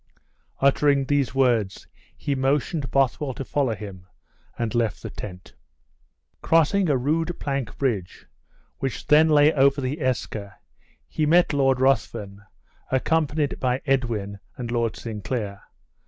[0.61, 1.85] Uttering these words
[2.17, 4.07] he motioned Bothwell to follow him,
[4.57, 5.53] and left the tent.
[6.41, 8.25] Crossing a rude plank bridge,
[8.79, 10.53] which then lay over the Eske,
[11.07, 12.41] he met Lord Ruthven,
[12.91, 15.65] accompanied by Edwin and Lord Sinclair.